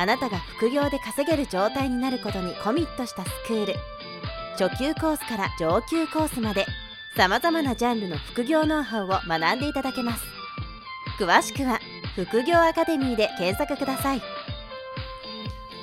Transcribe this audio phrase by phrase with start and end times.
[0.00, 3.74] あなたが副業で稼げる状態になることにコミットしたスクール
[4.56, 6.66] 初級コースから上級コースまで
[7.16, 10.22] さまざまなジャンルの副業ノウハウを学んでいただけます
[11.18, 11.80] 詳しくは
[12.14, 14.22] 副業アカデミーで検索ください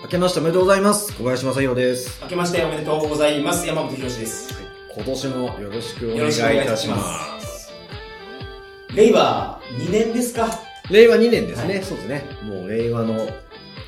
[0.04, 1.14] 明けましておめでとうございます。
[1.18, 2.20] 小林正宏です。
[2.22, 3.66] 明けましておめでとうございます。
[3.66, 4.54] 山本博史です。
[4.96, 6.68] 今年もよろしくお願いい。
[6.68, 6.96] たしま
[7.42, 7.74] す
[8.94, 10.48] 令和2年ですか？
[10.92, 11.76] 令和2年ですね。
[11.78, 12.24] はいそうですね。
[12.44, 13.28] もう令和の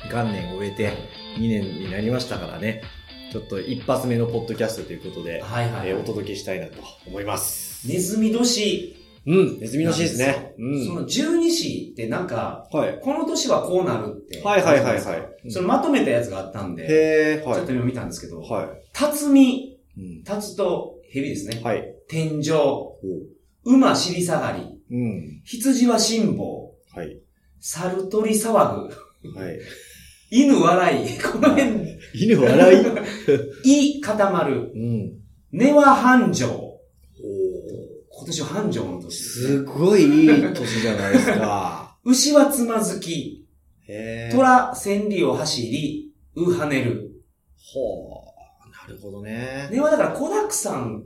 [0.08, 0.92] 元年を終えて
[1.38, 2.82] 2年になりましたからね。
[3.30, 7.86] ちょっと一発目のポッドキャストということで、はいはい、えーお届けしたいなと思います。
[7.86, 8.94] ネズミ年
[9.26, 10.54] うん、ネズミのなん日ですね。
[10.58, 10.86] うん。
[10.86, 12.98] その十二支ってなんか、はい。
[13.02, 14.40] この年はこうなるって。
[14.42, 17.54] はいはいはいはいうんそのまとめたやつがあったんで、へー、はい。
[17.56, 19.78] ちょっと今見たんですけど、は辰巳、い。
[19.98, 20.22] うん。
[20.24, 21.60] 辰と蛇ですね。
[21.62, 21.94] はい。
[22.08, 22.52] 天井、
[23.64, 25.42] 馬尻下がり、うん。
[25.44, 27.20] 羊は辛抱、はい。
[27.60, 29.58] 猿鳥騒ぐ、はい。
[30.30, 32.82] 犬笑い、この辺、 犬笑
[33.64, 33.96] い？
[33.96, 35.12] い固まる、うん。
[35.52, 36.46] 根は繁盛。
[36.46, 36.78] お
[38.10, 39.58] 今年は繁盛の年ですね。
[39.58, 41.96] すごいいい年じゃないですか。
[42.04, 43.46] 牛はつまずき。
[44.32, 47.10] 虎千里を走り、う跳ねる。
[47.56, 48.88] ほう。
[48.88, 49.68] なるほどね。
[49.70, 51.04] 根はだから子沢ん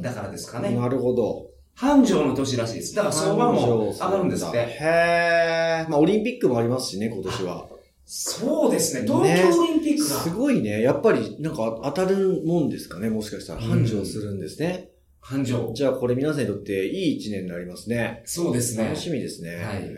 [0.00, 0.70] だからですかね。
[0.70, 1.46] なるほど。
[1.74, 2.94] 繁盛の年らしいです。
[2.94, 4.58] だから相場も上がるんですって。
[4.58, 5.90] へー。
[5.90, 7.66] まあ、オリンピックもありますしね、今年は。
[8.12, 9.02] そうですね。
[9.02, 10.20] ね東京オリンピックが。
[10.22, 10.82] すごいね。
[10.82, 13.60] やっぱり、なんか当たるもんですかね、もしかしたら。
[13.60, 14.90] 繁盛するんですね。
[15.20, 15.72] 繁盛。
[15.74, 18.22] じゃあ、これ皆さんにとっていい一年になりますね。
[18.24, 18.96] そうですね楽。
[18.96, 19.62] しみですね。
[19.62, 19.88] はい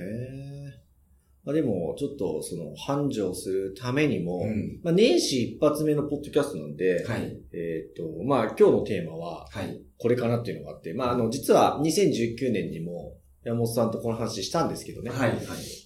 [1.44, 4.78] まあ、でも、ちょっと、その、繁盛するためにも、うん。
[4.84, 7.36] まあ、年始一発目のポッドキャストなんで、はい。
[7.54, 9.80] えっ、と、まあ、今日のテーマは、はい。
[9.96, 15.10] これかなっていうのがあって、まあ、あの、実は2019年にも山本さんとこの話したんですけどね。
[15.10, 15.30] はい。
[15.30, 15.38] はい。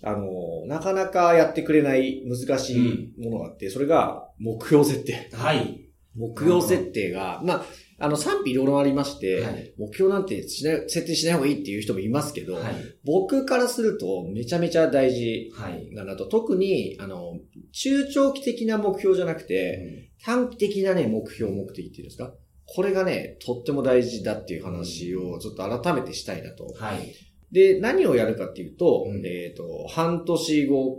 [0.03, 5.31] あの、なかなかやってくれない難しいものがあって、それが目標設定。
[5.33, 5.83] はい。
[6.15, 7.65] 目標設定が、まあ、
[7.99, 12.75] あの、賛否両論ありまして、はい目標なんてしない、設定しない方がいいっていう人もいますけど、はい。
[13.05, 15.95] 僕からするとめちゃめちゃ大事はい。
[15.95, 17.39] だなと、特に、あの、
[17.73, 22.35] 中長期的な目標じゃなくて、短期的なね、目標、目的っていうんですか？
[22.69, 26.67] これがね、とっても大事だっていう話をちょっと改めてしたいなと。
[26.77, 27.15] はい。
[27.53, 30.99] で、何をやるかっていうと、うんえっ、と、半年後、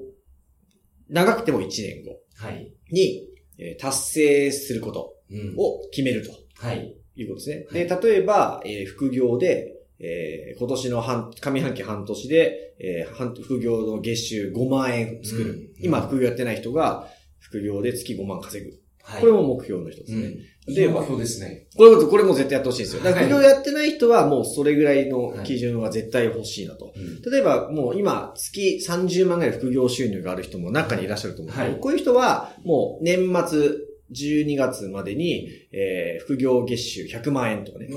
[1.10, 2.72] 長くても1年後はい。
[2.92, 6.96] に、えー達成することうんを決めるとはい。
[7.16, 7.66] いうことですね。
[7.70, 15.52] はいで、例えば、えー副業で、えー今年の半、上半期半年で、えー半副業の月収5万円作る。
[15.52, 17.08] うん今、副業やってない人が、
[17.40, 18.72] 副業で月5万稼ぐ。
[19.08, 19.22] はい。
[19.22, 20.26] これも目標の一つですね。
[20.68, 20.74] うん。
[20.74, 21.68] でで、目標ですね。
[21.78, 23.04] これも、これも絶対やってほしいんですよ。
[23.04, 26.94] だからはい副業やってない人はもうそれぐらいの基準は絶対欲しいなと。
[26.94, 27.32] うん。
[27.32, 37.88] 例えば、もう今、月30万ぐらい副業収入がある人も中にいらっしゃると思うこういう人は、もう年末12月までに、えー、副業月収100万円とかね。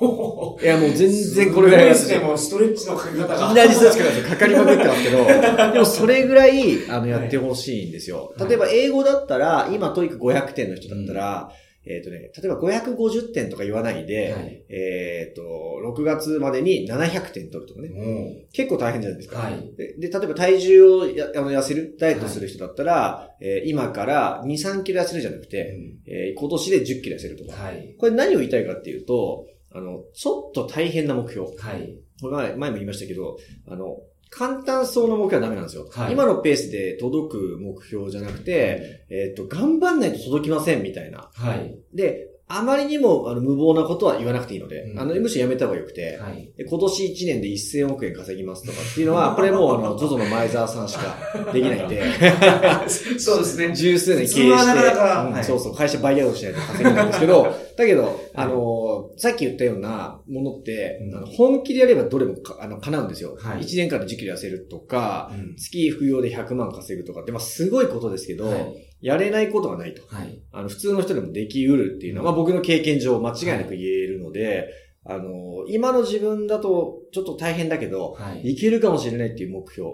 [0.00, 3.34] お いや、もう全然これぐらいですね、もうストレッチのかけ方が。
[3.34, 5.24] いきなりそうですけど、かかりまくってますけど、
[5.72, 8.32] でもそれぐらい、あの、やってほしいんですよ。
[8.36, 11.50] はい例えば、英語だったら、今、 TOEIC 500点の人だったら、
[11.86, 15.42] えっ、とね、例えば550点とか言わないで、はいえっ、と、
[15.84, 17.88] 6月までに700点取るとかね。
[17.88, 19.38] うん結構大変じゃないですか。
[19.38, 19.76] はい。
[19.76, 25.76] で、で例えば体重をやあの痩せる、ダイエットする人だったら、えー今から2、3キロ痩せるじゃなくて、
[26.06, 27.62] えー今年で10キロ痩せるとか。
[27.62, 27.94] はい。
[27.98, 31.48] これ何を言いたいかっていうと、あの、ちょっと大変な目標。
[31.56, 31.94] はい。
[32.20, 33.36] これ前前も言いましたけど、
[33.68, 33.98] あの、
[34.30, 35.88] 簡単そうな目標はダメなんですよ。
[35.90, 41.30] はい今のペースで届く目標じゃなくて、えっ、と、頑張んないと届きませんみたいな。
[41.34, 41.76] はい。
[41.92, 46.52] で、あまりにもあの無謀なことは言わなくていいので、うんあの、むしろやめた方がよくて、はい。
[46.56, 51.16] で今年1年で1000億円稼ぎますとかっていうのは、 これもうあの、ZOZO の前澤さんしか
[51.52, 52.02] できないんで、
[53.18, 53.74] そうですね。
[53.74, 58.73] 十数年経営して、普通はなかなかはいうんそうそう、会社バイアウトしないと稼げないんですけど、だけど、あの、
[59.16, 63.36] さっき言ったようなものって、うんあの本気でやればどれもかあの叶うんですよ。
[63.38, 68.74] はい1年間で10キロ痩せるとか、うん月副業で100万稼ぐとかって、まあすごいことですけど、はい
[69.04, 70.02] やれないことがないと。
[70.06, 70.40] はい。
[70.50, 74.70] あの、普通の人でもできうるっていうのは、まあ僕の経験上間違いなく言えるので、
[75.04, 78.52] あの、今の自分だとちょっと大変だけど、はい。
[78.52, 79.90] いけるかもしれないっていう目標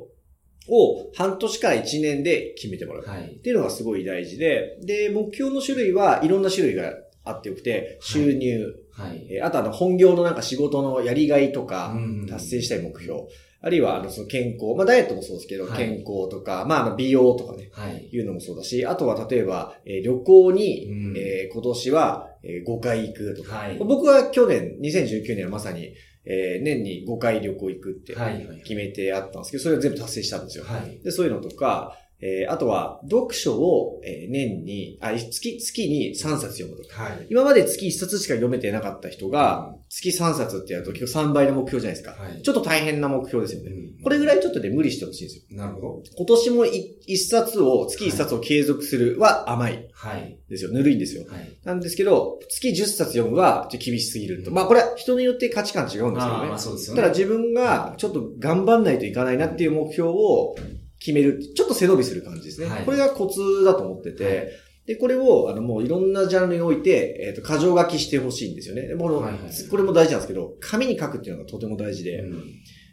[0.69, 3.05] を半年から1年で決めてもらう。
[3.05, 3.33] はい。
[3.33, 6.93] っていうのがすごい大事で、で、目標の種類はいろんな種類が
[7.25, 9.27] あってよくて、収入、はい。
[9.31, 13.21] えーあとあの本業のなんか仕事のやりがいとかうん、達成したい目標、
[13.63, 18.09] あるいはあのその健康、まあダイエットもそうですけど、はい健康とか、まああの美容とかね、はい。
[18.11, 23.77] いうのもそうだし、あとは例えば、えー旅行に、うんえー今年は、えー5回行くとか、はい。
[23.79, 25.95] 僕は去年、2019年はまさに、
[26.25, 28.15] えー年に5回旅行行くって
[28.63, 30.65] 決めてあったんですけど、それを全部達成したんですよ。
[30.65, 30.99] はい。
[31.05, 37.03] で、そういうのとか、えーあとは、読書を、えー年に、あ、月、月に3冊読むとか。
[37.05, 37.27] はい。
[37.31, 42.23] 今まで月1冊しか読めてなかった人が、月3冊ってやると結構3倍の目標じゃないですか。
[42.23, 42.43] はい。
[42.43, 43.71] ちょっと大変な目標ですよね。
[43.71, 45.59] うんこれぐらいちょっとね、無理してほしいんですよ。
[45.59, 46.03] なるほど。
[46.17, 50.39] 今年も1冊を、月1冊を継続するは甘いはい。
[50.49, 50.73] ですよ。
[50.73, 51.25] ぬるいんですよ。
[51.29, 51.51] はい。
[51.65, 54.51] なんですけど、月10冊読むはちょっと厳しすぎると。
[54.51, 56.49] まあこれは人によって価値観違うんですけどね。
[56.49, 57.03] まあそうですよね。
[57.03, 60.57] ただ自分がちょっと頑張んないといかないなっていう目標を
[61.01, 61.41] 決める。
[61.41, 62.69] ちょっと背伸びする感じですね。
[62.69, 64.49] はいこれがコツだと思ってて、はい
[64.87, 68.89] で、これを、あの、もういろんなジャンルにおいて、えっ、と、箇条書きしてほしいんですよね。
[68.89, 72.45] でこの、はいはいこれも大事なんですけど、紙に書くっていうのがとても大事で、うん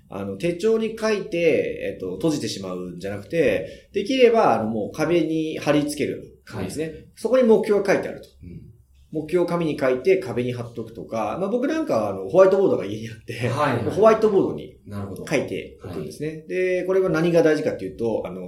[0.09, 6.93] あの、手帳に書いて、えっ、と、閉じてしまうんじゃなくて、できれば、あの、もう壁に貼り付ける紙ですね。
[7.15, 8.27] そこに目標が書いてあると。
[8.43, 8.66] うん
[9.11, 14.77] 目標を紙に書いて壁に貼っとくとか、まあ僕なんかはあのホワイトボードが家にあって、はいはいホワイトボードに。
[15.29, 16.45] 書いておくんですね。
[16.47, 18.41] で、これは何が大事かっていうと、あの、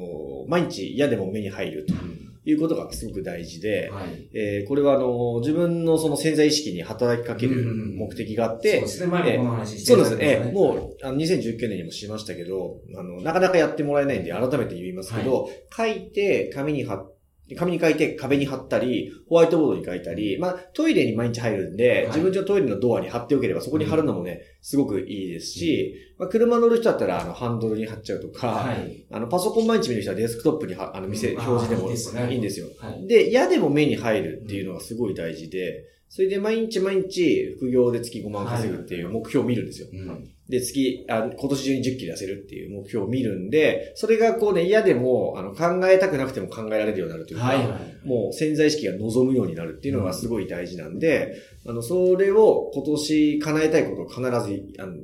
[0.47, 4.29] 毎日嫌でも目に入るとうんいうことがすごく大事で、はい。
[4.33, 9.07] えーこれはあの、自分のその潜在意識に働きかけるうん目的があってそうで、すね。
[9.07, 10.51] 前もこの話してそうですね。
[10.53, 17.15] もう、あの、2019年にもしましたけど、あの、なかなかやってもらえないんで、改めて言いますけど、書いて、紙に貼っ
[17.55, 29.05] 紙に書いて壁に貼ったり、ホワイトボードに書いたり、まあ、トイレに毎日入るんで、はい自分家のトイレのドアに貼っておければ、そこに貼るのもね、すごくいいですし、まあ、車乗る人だったら、あの、ハンドルに貼っちゃうとか、はい。
[29.11, 32.67] あの、パソコン毎日見る人はデスクトップには、あの、見せ、うん表示でもいいんですよ。
[32.79, 33.07] はい。
[33.07, 39.87] で、嫌でも目に入るっていうのがすごい大事で、それで毎日毎日副業で月5万稼ぐっていう目標を見るんですよ。
[39.93, 48.07] うんで、月、あ今年中に10キロ痩せるっていう目標を見るんで、それがこうね、嫌でも、あの、考えたくなくても考えられるようになるというか、はいはい。
[48.07, 51.35] もう潜在意識が望むようになるっていうのがすごい大事なんで、
[51.67, 54.95] あの、それを今年叶えたいことを必ず、あの、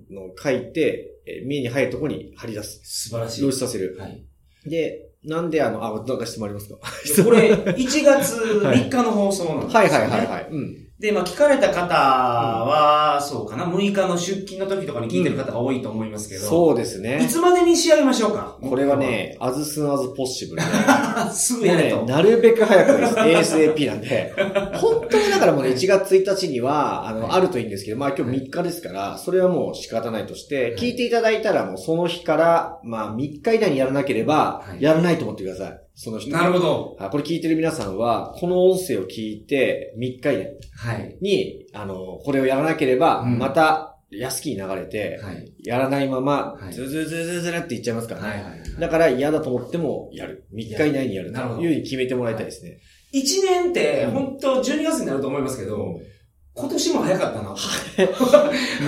[0.41, 2.81] 書いて、えー見えに入るところに貼り出す。
[2.83, 3.39] 素晴らしい。
[3.41, 3.97] 露出させる。
[3.99, 4.23] はい。
[4.67, 6.77] で、なんであの、あ、なんか質問ありますか？
[7.23, 9.85] これ、1月3日の放送なんですよ、ね。
[9.85, 10.47] はいはいはいはい。
[10.51, 10.77] うん。
[10.97, 17.27] で、まあ聞かれた方は、そうかな、6日の出勤の時とかに聞いてる方が多いと思いますけど、そうですいね。
[17.29, 18.57] つまでに仕上げましょうか？
[18.61, 20.63] これは、ね、as soon as possible ね。
[21.33, 23.07] すぐもうねやれと。、なるべく早くで
[23.43, 23.55] す。
[23.57, 24.33] ASAP なんで。
[24.79, 35.84] 本当にだからもうね、1月1日には、あの、あるといいんですけど、まあ今日3日ですから、それはもう仕方ないとして、聞いていただいたらもうその日から、まあ3日以内にやらなければは、いやらないと思ってください。
[35.95, 36.31] その人。
[36.35, 36.97] なるほど。
[36.99, 41.17] あこれ聞いてる皆さんは、この音声を聞いて3日以内はい。
[41.21, 45.51] に、あの、これをやらなければ、うんまた安きに流れて、はい。
[45.63, 48.27] やらないままは、いズズズズズルっていっちゃいますからね。
[48.27, 48.79] はいはい。
[48.79, 50.45] だから嫌だと思ってもやる。
[50.53, 52.77] 3日以内にやるとなるほどいうふうに決めてもらいたいですね。
[53.13, 55.99] 1年って、うん本当12月になると思いますけど、
[56.53, 57.49] 今年も早かったな。
[57.49, 57.55] も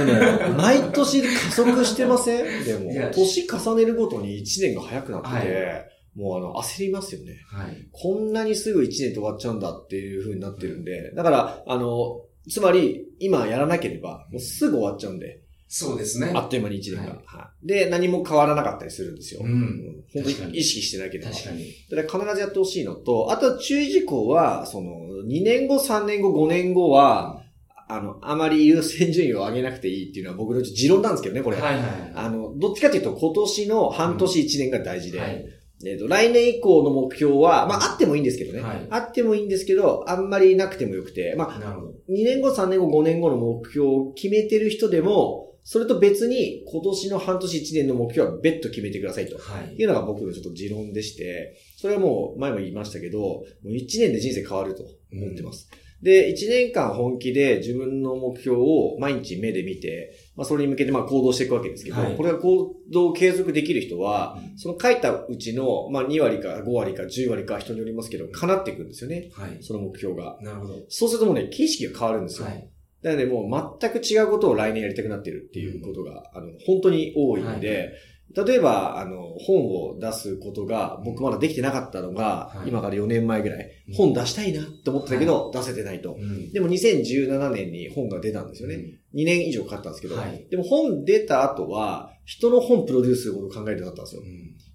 [0.04, 2.64] うね、毎年加速してません？
[2.64, 5.88] でもいや、年重ねるごとに1年が早くなってて、はい
[6.18, 7.38] もうあの、焦りますよね。
[7.48, 7.88] はい。
[7.92, 16.32] こんなにすぐ1年で終わっちゃうんだっていう風になってるんで、だから、あの、つまり、今やらなければ、もうすぐ終わっちゃうんで、そうですね。
[16.34, 17.02] あっという間に1年が。
[17.02, 19.42] はいはいで、何も変わらなかったりするんですよ。
[19.44, 21.32] うん本当にに意識してなければ。
[21.32, 21.66] 確かに。
[21.92, 24.92] だから必ずやってほしいのと、あとは注意事項は、その、
[25.28, 27.44] 2年後、3年後、5年後は、
[27.90, 31.58] あの、あまり優先順位を上げなくていいっていうのは僕の持論なんですけどね、これ。
[31.58, 31.84] はいはい。
[32.16, 35.46] あの、どっちかというと今年の半年1年が大事で、はい。
[35.86, 38.62] えっと、来年以降の目標は、まあ、あってもいいんですけどね。
[38.62, 41.94] はいあってもいいんですけど、あんまりなくてもよくて、まあ、なるほど。
[42.10, 49.38] 2年後、3年後、5年後の目標を決めてる人でも、それと別に今年の半年1年の目標は別途決めてくださいと。
[49.38, 49.76] はい。
[49.76, 55.70] いうのが僕のちょっと持論でして、それはもう前も言いましたけど、もう1年で人生変わると思ってます。
[56.02, 69.30] で、1年間本気で自分の目標を毎日目で見て、まあそれに向けてまあ行動していくわけですけど、はいこれが行動を継続できる人は、うんその書いたうちの、まあ2割か5割か10割か人によりますけど、叶っていくんですよね。
[69.34, 69.58] はい。
[69.62, 70.38] その目標が。
[70.42, 70.74] なるほど。
[70.90, 72.48] そうするともうね、景色が変わるんですよ。
[72.48, 72.70] はい。
[73.04, 77.94] なのでもう全く違うことを来年やりたくなってるっていうことが、あの、本当に多いので、
[78.36, 86.14] 例えば、あの、本を出すことが僕まだできてなかったのが、はい今から4年前ぐらい、うん本出したいなって思ってたけど、出せてないと。
[86.14, 86.52] うん。
[86.52, 88.76] でも2017年に本が出たんですよね。
[89.16, 94.22] 2年以上かかったんですけど、はいでも本出た後は、人の本プロデュースすることを考えてなかったんですよ。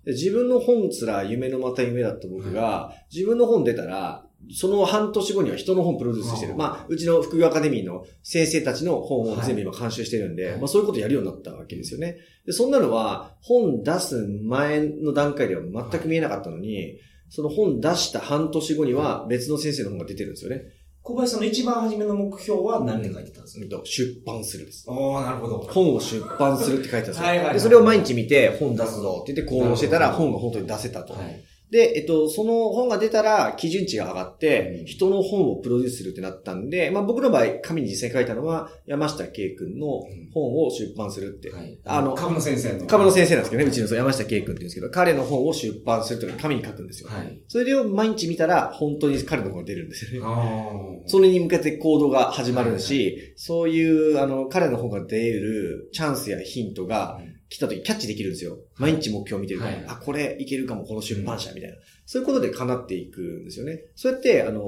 [0.05, 6.53] で自分の本すら夢のまた夢だった僕が、自分の本出たら、その半年後には人の本プロデュースしてる。
[6.53, 12.17] うんまあ、うちの副業アカデミーの先生たちの本を全部今監修してるんで、はいまあそういうことやるようになったわけですよね。
[12.47, 16.99] で、そんなのは、本出す前の段階では全く見えなかったのに、
[17.31, 20.63] その本出した半年後には別の先生の本が出てるんですよね。
[21.05, 23.65] 小林さんの一番初めの目標は何て書いてたんですか？
[23.65, 24.85] うんと出版するです。
[24.89, 25.59] おー、なるほど。
[25.59, 27.25] 本を出版するって書いてあるんですよ。
[27.27, 31.15] はいはいはいで、それを毎日見て、本出すぞって言って行動してたら、本が本当に出せたと。
[31.15, 31.43] はい。
[31.73, 40.03] で、えっと、その本が出たら、基準値が上がってう、ん人の本をプロデュースするってなったんで、まあ僕の場合、紙に実際に書いたのは、山下圭君の
[40.35, 41.51] 本を出版するって。
[41.51, 41.79] はい。
[41.87, 42.87] あの株の先生の。
[42.87, 47.09] 株の先生なんですけどね、うちの山下圭君って言うんですけど、彼の本を出版するっていうのを紙に書くんですよ。
[47.09, 47.41] はい。
[47.49, 51.03] それを毎日見たら、本当に彼の本が出るんですよね。
[51.07, 57.19] それに向けて行動が始まるし、そういう、あの、彼の本が出るチャンスやヒントが
[57.53, 58.57] 来た時キャッチできるんですよ。
[58.79, 61.77] 毎日目標を見てるから、はいあ、これいけるかも、この出版社みたいな。
[62.07, 63.83] そういうことで叶っていくんですよね。
[63.95, 64.63] そうやって、あの、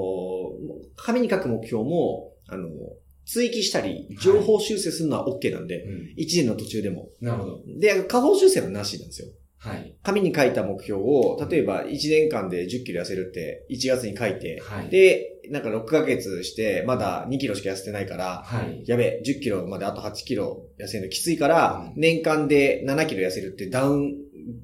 [0.94, 2.68] 紙に書く目標も、あの、
[3.24, 6.14] 追記したり、情報修正するのは OK なんで、うん。
[6.18, 7.08] 1年の途中でも。
[7.22, 7.62] なるほど。
[7.78, 9.28] で、下方修正はなしなんですよ。
[9.56, 9.94] はい。
[10.02, 14.90] 紙に書いた目標を、例えば1年間で10キロ痩せるって1月に書いて、はい。
[14.90, 18.82] で、なんか6ヶ月して、まだ2キロしか痩せてないから、はい。
[18.86, 24.14] やべえ、10キロまであと8キロ痩せるのきついから、うん年間で7キロ痩せるってダウン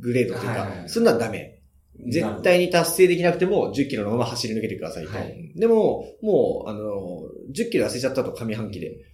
[0.00, 1.56] グレードというか、はいそんなのダメ。
[2.08, 5.16] 絶対に達成できなくても10キロのまま走り抜けてくださいと。
[5.16, 7.22] はいでも、もう、あの、
[7.54, 9.09] 10キロ痩せちゃったと上半期で。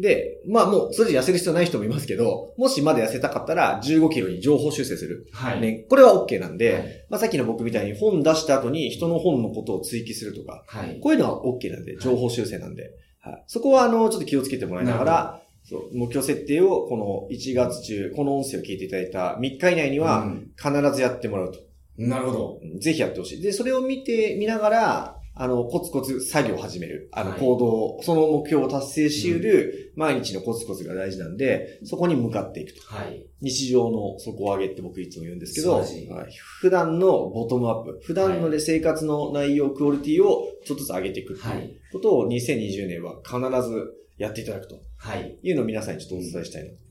[0.00, 5.26] で、まあもう、それで痩せる必要ない人もいますけど、もしまだ痩せたかったら15キロに情報修正する。
[5.32, 5.60] はい。
[5.60, 10.98] ね、これは OK なんで、はいまあさっきの僕みたいに本出した後に人の本のことを追記するとか、はい。
[11.00, 12.90] こういうのは OK なんで、情報修正なんで。
[13.20, 13.44] はい。
[13.46, 21.58] そこは、あの、ちょっと気をつけてもらいながなら、そう、目標設定を、この1月中、この音声を聞いていただいた3日以内にうは、ん必ずやってもらうと。
[21.98, 22.60] なるほど。
[22.62, 23.42] うんぜひやってほしい。
[23.42, 27.08] で、それを見て、見ながら、あの、コツコツ作業を始める。
[27.12, 32.82] あの、はい行動、その目標を達成し得る、毎日のコツコツが大事なんで、そこに向かっていくと。
[32.86, 33.26] はい。
[33.40, 36.30] 日常の底上げって僕いつも言うんですけど、はい
[36.60, 45.38] 普段のボトムアップ、普段ので生活の内容、クオリティをちょっとずつ上げていくってはいいうことを2020年は必ずやっていただくとはい。
[45.42, 46.89] いうのを皆さんにちょっとお伝えしたいなと。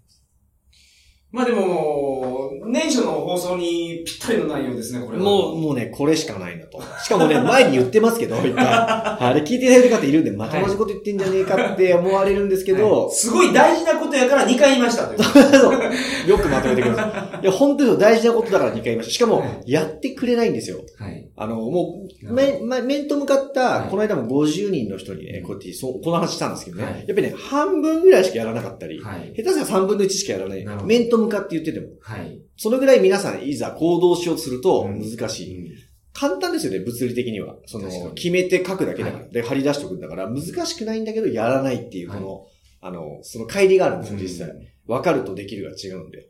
[1.32, 5.24] まあでも、年初の放送にぴったりの内容ですね、これは。
[5.24, 6.82] もう、もうね、これしかないなと。
[7.04, 8.66] しかもね、 前に言ってますけど、 一回。
[8.66, 15.18] あれ聞いていただい方いるんで、また同じこと言ってんじゃねえかって思われるんですけど、はいすごい大事なことやから2回言いましたとい
[16.28, 16.30] う。
[16.30, 17.44] よくまとめてください。
[17.44, 19.12] いや、本当に大事なことだから2回言いました。
[19.14, 20.80] しかもは、やってくれないんですよ。
[20.98, 21.28] はい。
[21.36, 29.34] あの、もう、め、ま、面と向かった、はいこの間も50人の人にね、こうやって、そう、この話したんですけどね、はいやっぱりね、半分ぐらいしかやらなかったり、はい。
[29.36, 31.88] 下手すら3分の1しかやらない面と向かって言ってても。
[32.02, 32.42] はい。
[32.58, 35.58] そのぐらい皆さんいざ行動しようとするとうん難しい。
[35.58, 37.56] うん簡単ですよね、物理的には。
[37.66, 39.24] その決めて書くだけだから。
[39.26, 42.46] はで、貼り出しておくんだから、難しくないんだけど、やらないっていう、はいこの、
[42.82, 44.74] あの、その乖離があるんですよ、うん実際。
[44.86, 46.28] 分かるとできるが違うんで。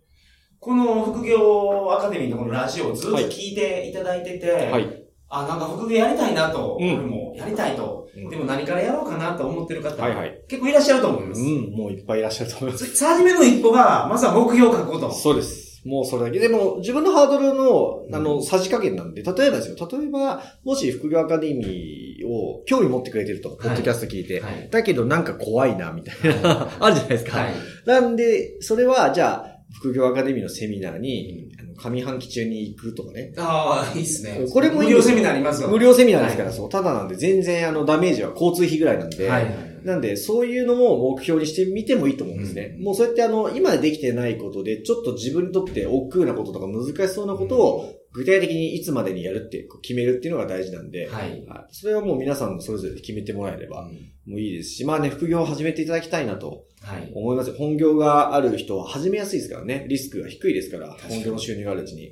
[0.59, 5.05] この副業アカデミーのこのラジオをずっと聞いていただいてて、はい。
[5.29, 10.41] あ、なんか副業やりたいなと、うん俺もやりたいと、うんでも何からやろうかなと思ってる方、はいはい。
[10.47, 11.41] 結構いらっしゃると思います。
[11.41, 12.95] うん、もういっぱいいらっしゃると思います。
[12.95, 15.11] さ初めの一歩が、まずは目標を書くこと。
[15.11, 15.69] そうです。
[15.85, 16.39] もうそれだけ。
[16.39, 19.75] でも、自分のハードルの、あうの、さじ加減なんで、例えばですよ。
[19.89, 24.41] 例えば、もし副業アカデミーを興味持ってくれてると、ポッドキャスト聞いて。
[24.41, 24.69] はい。
[24.69, 27.39] だけどなんか怖いな、みたいな、 あるじゃないですか。
[27.39, 27.53] はい。
[27.85, 33.33] なんで、それは、じゃあ、副業アカデミーのセミナーに、あの上半期中に行くとかね。
[33.37, 34.45] ああ、いいっすね。
[34.51, 35.69] これも無料セミナーありますよ。
[35.69, 36.69] 無料セミナーですから、はいそう。
[36.69, 39.69] ただなんで、全然、あの、ダメージは交通費ぐらいなんで、はいはい。
[39.83, 42.75] なんで、そういうのも目標にしてみてもいいと思うんですね。
[42.77, 51.45] うんもうそうやってあの、今できてないことで、ちょっと自分にとって億劫なこととか難しそうなことを、具体的にいつまでにやるって決めるっていうのが大事なんで、はい。
[51.45, 57.11] はいそれはもう皆さんもそれぞれ決めてもらえれば、うんもういいですし、まあね、副業を始めていただきたいなとはい。
[57.15, 57.55] 思いますよ。
[57.57, 59.85] 本業がある人は始めやすいですからね。
[59.89, 62.11] リスクが低いですから、本業の収入があるうちに。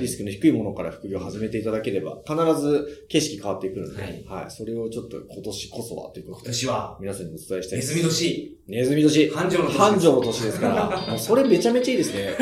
[0.00, 4.50] リスクの低いものから副業を始めていただければ、必ず景色変わっていくので、ははいい。
[4.50, 9.30] それをちょっと今年こそはということで、今年は、皆さんにお伝えしたいネズミ年、ネズミ年。
[9.30, 9.78] 繁盛の年です。
[9.78, 12.34] 繁盛の年ですから、もう それめちゃめちゃいいですね。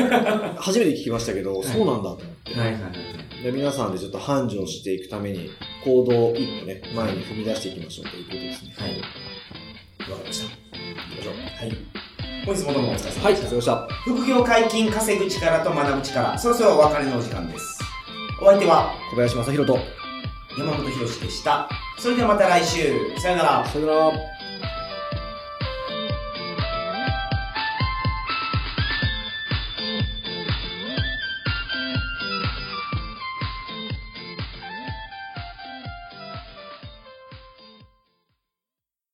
[0.57, 2.53] 初めて聞きましたけど、はいそうなんだと思って。
[2.59, 3.43] はいはいはい。
[3.43, 5.49] で皆さんでちょっと繁盛していくために、
[5.85, 8.73] 行動を一歩ね、前に踏み出していきましょうということですね。
[8.75, 8.91] はい。
[10.11, 10.68] わかりました。
[12.49, 13.21] 本日もどうもお疲れ様でした。
[13.21, 13.87] はい、お疲れ様でした。
[14.05, 17.79] 副業解禁、稼ぐ力と学ぶ力、そろそろお別れのお時間です。
[18.41, 19.79] お相手は小林正宏と、
[20.57, 21.69] 山本博史でした。
[21.99, 23.15] それではまた来週。
[23.19, 23.65] さよなら。
[23.67, 24.38] さよなら。